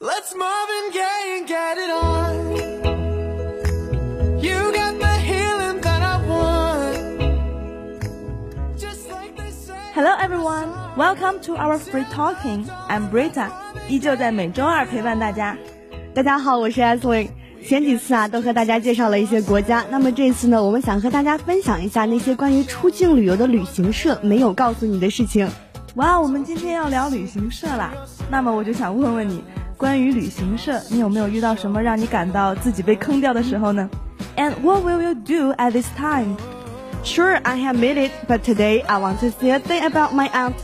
[0.00, 2.56] Let's Marvin Gaye and get it on.
[4.42, 7.22] You got the healing that I want.
[8.76, 9.74] Just like they say.
[9.94, 12.66] Hello everyone, welcome to our free talking.
[12.88, 13.50] I'm Brita，
[13.88, 15.56] 依旧在每周二陪伴大家。
[16.12, 17.28] 大家好，我是 Ashley。
[17.64, 25.48] 前几次啊，都和大家介绍了一些国家，那么这次呢，我们想和大家分享一下那些关于出境旅游的旅行社没有告诉你的事情。
[25.94, 27.92] 哇，我们今天要聊旅行社啦，
[28.28, 29.44] 那么我就想问问你，
[29.77, 33.89] 关于旅行社，你有没有遇到什么让你感到自己被坑掉的时候呢？
[34.35, 36.35] And what will you do at this time?
[37.03, 40.29] Sure, I have made it, but today I want to say a thing about my
[40.31, 40.55] aunt.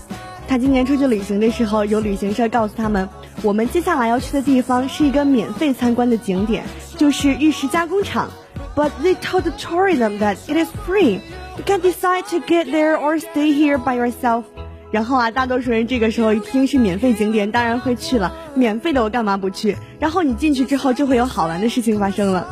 [0.48, 3.08] 她今年出去旅行的时候，有旅行社告诉他们，
[3.42, 6.64] 我们接下来要去的地方是一个免费参观的景点，
[6.98, 8.30] 就是玉石加工厂。
[8.76, 11.22] But they told the tourism that it is free.
[11.58, 14.44] You can decide to get there or stay here by yourself.
[14.91, 18.33] 然后啊，大多数人这个时候一听是免费景点，当然会去了。
[18.55, 19.77] 免费的我干嘛不去？
[19.99, 22.47] 然后你进去之后就会有好玩的事情发生了。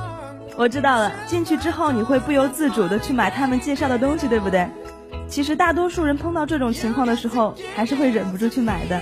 [0.57, 4.69] 我知道了，进去之后你会不由自主的去买他们介绍的东西，对不对？
[5.29, 9.01] 其实大多数人碰到这种情况的时候，还是会忍不住去买的。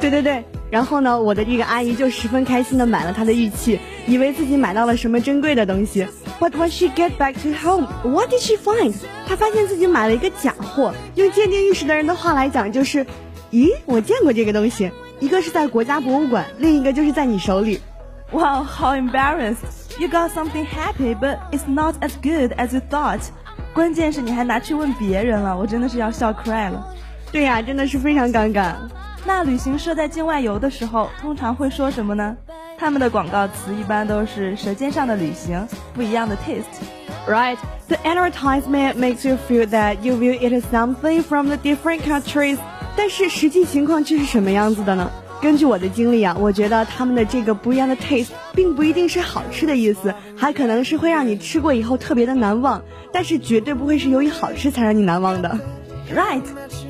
[0.00, 6.06] 对对对，然后呢，我的这个阿姨就十分开心的买了她的玉器，以为自己买到了什么珍贵的东西。
[6.40, 8.94] But when she get back to home, what did she find？
[9.26, 10.94] 她发现自己买了一个假货。
[11.16, 13.04] 用鉴定玉石的人的话来讲，就是，
[13.50, 17.80] 咦，我见过这个东西，一个是在国家博物馆，另一个就是在你手里。
[18.30, 19.98] Wow, how embarrassed!
[19.98, 23.20] You got something happy, but it's not as good as you thought.
[23.74, 26.94] 关键是你还拿去问别人了，我真的是要笑 cry 了。
[27.32, 28.74] 对呀、真的是非常尴尬。
[29.24, 32.36] 那旅行社在境外游的时候，通常会说什么呢？
[32.78, 36.62] 他们的广告词一般都是“舌尖上的旅行”，不一样的 taste。
[37.26, 37.58] Right.
[37.88, 42.58] The advertisement makes you feel that you it as something from the different countries.
[42.96, 45.10] 但是实际情况却是什么样子的呢？
[45.40, 55.58] 根据我的经历啊，我觉得他们的这个不一样的 taste 并不一定是好吃的意思，还可能是会让你吃过以后特别的难忘，但是绝对不会是由于好吃才让你难忘的。
[56.14, 56.42] Right，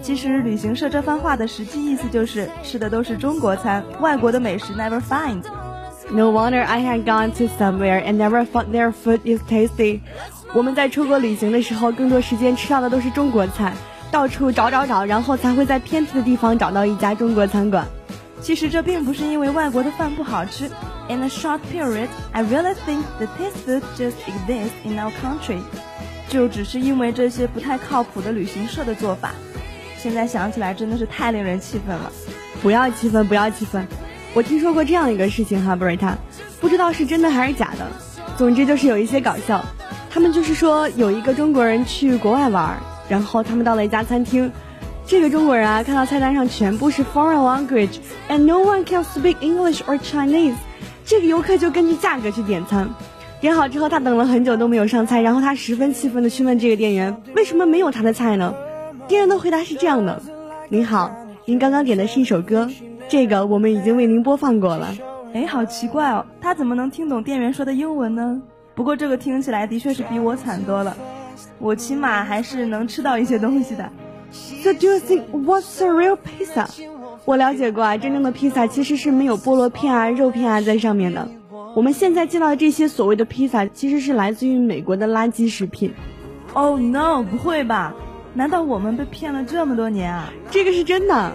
[0.02, 5.42] 其实旅行社这番话的实际意思就是吃的都是中国餐，外国的美食 never find。
[6.10, 10.00] No wonder I had gone to somewhere and never thought their food is tasty.
[10.54, 13.74] 我们在出国旅行的时候，更多时间吃到的都是中国菜，
[14.10, 17.86] 到处找找找，然后才会在偏僻的地方找到一家中国餐馆。
[18.40, 20.70] 其实这并不是因为外国的饭不好吃。
[21.08, 25.60] In a short period, I really think the taste food just exists in our country.
[26.28, 29.32] 就只是因为这些不太靠谱的旅行社的做法。
[29.98, 32.10] 现在想起来真的是太令人气愤了。
[32.62, 33.86] 不要气愤，不要气愤。
[34.38, 36.16] 我听说过这样一个事情哈，布瑞塔，
[36.60, 37.88] 不知道是真的还是假的。
[38.36, 39.64] 总之就是有一些搞笑。
[40.10, 42.78] 他们就是说有一个中国人去国外玩，
[43.08, 44.52] 然后他们到了一家餐厅，
[45.04, 47.98] 这个中国人啊看到菜单上全部是 foreign language
[48.28, 50.54] and no one can speak English or Chinese，
[51.04, 52.90] 这个游客就根据价格去点餐。
[53.40, 58.54] 点好之后，他等了很久都没有上菜，然后他十分气愤的去问这个店员为什么没有他的菜呢？
[59.08, 60.22] 店员的回答是这样的：
[60.68, 61.10] 您好，
[61.48, 62.68] 您刚刚点的是一首歌，
[63.08, 64.94] 这个我们已经为您播放过了。
[65.32, 68.42] 哎，好奇怪哦，他怎么能听懂店员说的英文呢？
[68.74, 70.94] 不过这个听起来的确是比我惨多了，
[71.58, 73.90] 我起码还是能吃到一些东西的。
[74.30, 76.66] So do you think what's a real pizza？
[77.24, 81.26] 我了解过啊，真正的披萨其实是没有菠萝片啊、肉片啊在上面的。
[81.74, 85.94] 我们现在见到的这些所谓的披萨，其实是来自于美国的垃圾食品。
[86.52, 87.94] Oh no，不会吧？
[88.34, 90.32] 难道我们被骗了这么多年啊？
[90.50, 91.32] 这个是真的。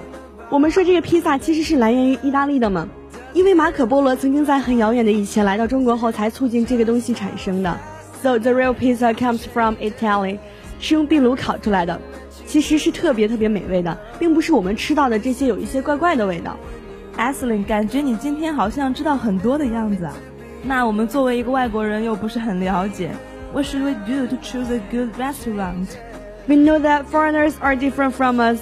[0.50, 2.88] 我们说这个披萨其实是来源于意大利的嘛，
[3.34, 7.78] 因为马可波罗曾经在很遥远的以前来到中国后，才促进这个东西产生的。
[8.22, 10.38] So the real pizza comes from Italy，
[10.80, 12.00] 是用壁炉烤出来的，
[12.46, 16.56] 其实是特别特别美味的，并不是我们吃到的这些有一些怪怪的味道。
[17.18, 20.14] a s l i n 感觉你今天好像知道很多的样子啊。
[20.64, 23.12] 那我们作为一个外国人又不是很了解
[23.54, 25.88] ，What should we do to choose a good restaurant？
[26.48, 28.60] We know that foreigners are different from us。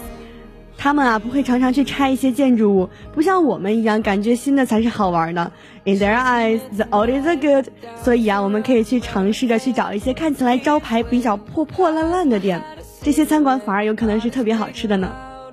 [0.78, 5.52] 他们啊不会常常去拆一些建筑物，不像我们一样感觉新的才是好玩的。
[5.84, 7.68] In their eyes, the old is good。
[8.04, 12.62] 所以啊，我们可以去尝试着去找一些看起来招牌比较破破烂烂的店，
[13.02, 15.12] 这些餐馆反而有可能是特别好吃的呢。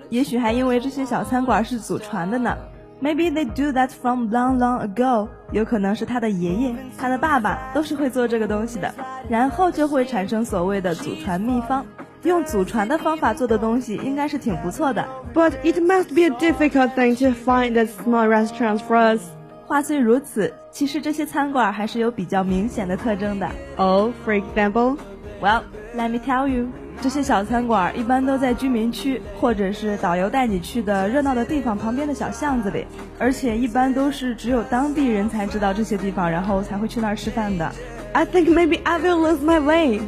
[0.08, 2.56] 也许还因为这些小餐馆是祖传的呢。
[3.02, 5.28] Maybe they do that from long, long ago。
[5.52, 8.92] 有可能是他的爷爷、他的爸爸都是会做这个东西的，
[9.28, 11.84] 然后就会产生所谓的祖传秘方。
[12.22, 15.06] 用祖传的方法做的东西应该是挺不错的。
[15.34, 19.22] But it must be a difficult thing to find the small restaurants for us.
[19.66, 23.48] 话虽如此，其实这些餐馆还是有比较明显的特征的。
[23.76, 24.96] Oh, for example,
[25.40, 25.62] Well,
[25.94, 26.66] let me tell you，
[27.00, 32.84] 这些小餐馆一般都在居民区，或者是导游带你去的热闹的地方旁边的小巷子里，
[33.20, 37.70] 而且一般都是只有当地人才知道这些地方，然后才会去那儿吃饭的。
[38.12, 40.00] I think maybe I will lose my way。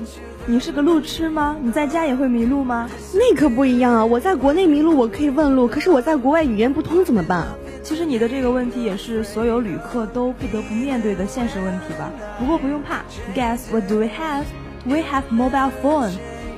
[0.51, 1.57] 你是个路痴吗？
[1.63, 2.91] 你在家也会迷路吗？
[3.15, 4.05] 那可不一样啊！
[4.05, 7.47] 我在国内迷路我可以问路，可是我在国外语言不通怎么办？
[7.85, 12.11] 其实你的这个问题也是所有旅客都不得不面对的现实问题吧。
[12.37, 14.43] 不过不用怕，Guess what do we have?
[14.85, 16.11] We have mobile phone,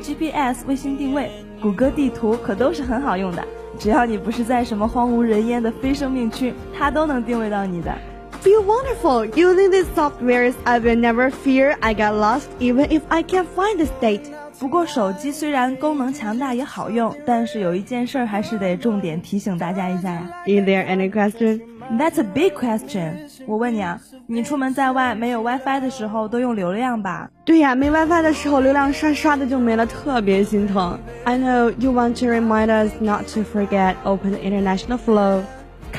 [0.03, 1.31] GPS 卫星定位，
[1.61, 3.45] 谷歌地图可都是很好用的。
[3.79, 7.95] 只要你不是在什么荒无人烟的非生命区，它都能定位到你的。
[8.42, 9.25] Feel wonderful.
[9.25, 13.78] Using these softwares, I will never fear I get lost, even if I can't find
[13.78, 14.22] the state.
[14.60, 20.22] 不过手机虽然功能强大也好用，但是有一件事儿还是得重点提醒大家一下呀。
[20.45, 21.62] Is there any question?
[21.98, 23.13] That's a big question。
[23.45, 27.30] 我问你啊，你出门在外没有 WiFi 的时候都用流量吧？
[27.45, 30.98] 对呀，没 WiFi 的时候流量刷刷的就没了，特别心疼。
[31.24, 35.42] I know you want to remind us not to forget open the international flow.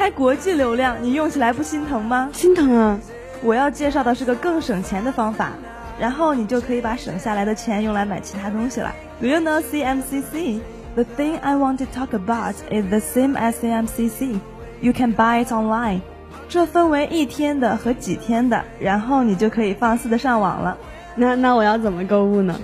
[0.04, 2.30] 开国际流量，你用起来不心疼吗？
[2.34, 3.00] 心疼啊！
[3.42, 5.52] 我要介绍的是个更省钱的方法，
[5.98, 8.94] 然后你就可以把省下来的钱用来买其他东西了。
[9.22, 10.60] Do you know CMCC?
[10.96, 14.42] The thing I want to talk about is the same as CMCC.
[14.82, 16.02] You can buy it online.
[16.50, 20.78] 这分为一天的和几天的，然后你就可以放肆的上网了。
[21.16, 22.60] 那那我要怎么购物呢？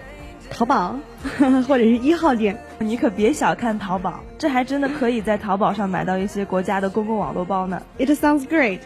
[0.49, 0.95] 淘宝，
[1.67, 2.57] 或者是一号店。
[2.79, 7.81] 你可别小看淘宝，这还真的可以在淘宝上买到一些国家的公共网络包呢。
[7.97, 8.79] It sounds great.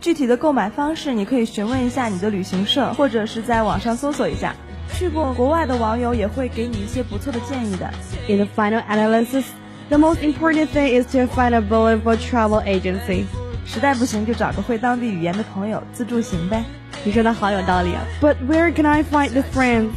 [0.00, 4.54] 具体的购买方式，你可以询问一下你的旅行社，或者是在网上搜索一下。
[4.92, 7.90] 去过国外的网友也会给你一些不错的建议的。
[8.28, 9.44] In the final analysis,
[9.88, 13.24] the most important thing is to find a believable travel agency.
[13.66, 16.64] 实在不行就找个会当地语言的朋友自助行呗。
[17.04, 18.00] 你说的好有道理啊。
[18.20, 19.90] But where can I find the friends?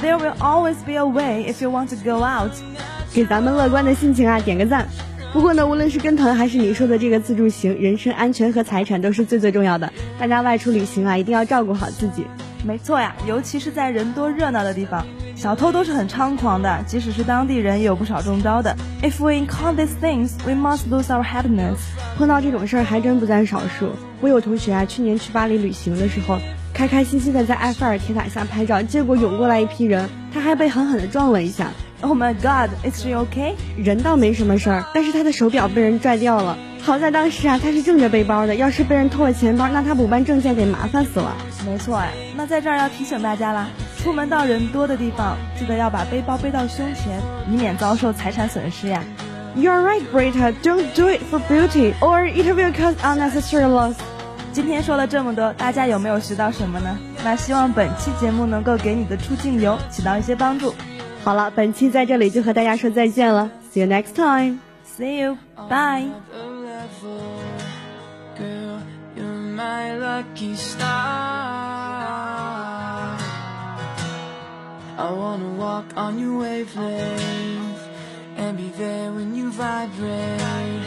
[0.00, 2.52] There will always be a way if you want to go out。
[3.12, 4.86] 给咱们乐观的心情啊点个赞。
[5.32, 9.92] 不过呢，无论是跟团还是你说的这个自助行，人身安全和财产都是最最重要的。
[10.18, 12.26] 大家外出旅行啊，一定要照顾好自己。
[12.64, 15.06] 没错呀，尤其是在人多热闹的地方，
[15.36, 18.74] 小偷都是很猖狂的，即使是当地人也有不少中招的。
[19.02, 21.76] If we encounter these things, we must lose our happiness。
[22.16, 23.90] 碰到这种事儿还真不在少数。
[24.20, 26.38] 我有同学啊，去年去巴黎旅行的时候，
[26.76, 31.70] 开开心心的在埃菲尔铁塔下拍照，结果涌过来一批人，他还被狠狠的撞了一下。
[32.02, 33.54] Oh my God, is she okay？
[33.78, 36.58] 人倒没什么事儿，但是他的手表被人拽掉了。
[36.82, 41.34] 好在当时啊，他是正着背包的，要是被人偷了钱包，那他补办证件得麻烦死了。
[41.64, 47.18] 没错哎，那在这儿要提醒大家啦，出门到人多的地方，记得要把背包背到胸前，
[47.50, 49.02] 以免遭受财产损失呀。
[49.56, 50.52] You're right, Brita.
[50.62, 53.94] Don't do it for beauty, or it will cause unnecessary loss.
[54.56, 56.98] 今天说了这么多，大家有没有学到什么呢？
[57.22, 60.74] 那希望本期节目能够给你的出境游起到一些帮助。
[61.22, 63.50] 好了，本期在这里就和大家说再见了。
[63.70, 64.60] See you next time.
[64.96, 65.36] See you,
[65.68, 66.06] bye.
[68.38, 68.80] Girl,
[69.14, 70.86] you're my lucky star.
[74.96, 77.76] I wanna walk on your wavelength
[78.38, 80.86] and be there when you vibrate.